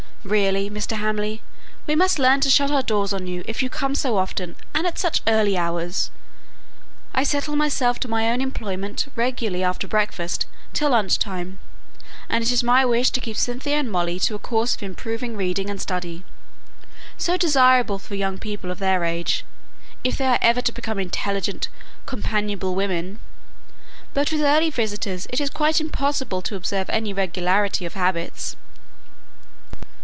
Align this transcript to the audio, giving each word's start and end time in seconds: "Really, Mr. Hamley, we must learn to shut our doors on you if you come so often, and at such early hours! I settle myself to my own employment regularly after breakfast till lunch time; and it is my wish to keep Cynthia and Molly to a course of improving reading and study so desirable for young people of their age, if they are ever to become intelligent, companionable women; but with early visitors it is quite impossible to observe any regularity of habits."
"Really, 0.23 0.69
Mr. 0.69 0.97
Hamley, 0.99 1.41
we 1.87 1.95
must 1.95 2.19
learn 2.19 2.41
to 2.41 2.49
shut 2.51 2.69
our 2.69 2.83
doors 2.83 3.11
on 3.11 3.25
you 3.25 3.41
if 3.47 3.63
you 3.63 3.71
come 3.71 3.95
so 3.95 4.17
often, 4.17 4.55
and 4.71 4.85
at 4.85 4.99
such 4.99 5.23
early 5.27 5.57
hours! 5.57 6.11
I 7.11 7.23
settle 7.23 7.55
myself 7.55 7.99
to 8.01 8.07
my 8.07 8.29
own 8.29 8.39
employment 8.39 9.07
regularly 9.15 9.63
after 9.63 9.87
breakfast 9.87 10.45
till 10.73 10.91
lunch 10.91 11.17
time; 11.17 11.59
and 12.29 12.43
it 12.43 12.51
is 12.51 12.61
my 12.61 12.85
wish 12.85 13.09
to 13.09 13.19
keep 13.19 13.35
Cynthia 13.35 13.77
and 13.77 13.91
Molly 13.91 14.19
to 14.19 14.35
a 14.35 14.39
course 14.39 14.75
of 14.75 14.83
improving 14.83 15.35
reading 15.35 15.71
and 15.71 15.81
study 15.81 16.23
so 17.17 17.35
desirable 17.35 17.97
for 17.97 18.13
young 18.13 18.37
people 18.37 18.69
of 18.69 18.77
their 18.77 19.03
age, 19.03 19.43
if 20.03 20.17
they 20.19 20.27
are 20.27 20.39
ever 20.39 20.61
to 20.61 20.71
become 20.71 20.99
intelligent, 20.99 21.67
companionable 22.05 22.75
women; 22.75 23.19
but 24.13 24.31
with 24.31 24.41
early 24.41 24.69
visitors 24.69 25.25
it 25.31 25.41
is 25.41 25.49
quite 25.49 25.81
impossible 25.81 26.43
to 26.43 26.55
observe 26.55 26.91
any 26.91 27.11
regularity 27.11 27.85
of 27.85 27.95
habits." 27.95 28.55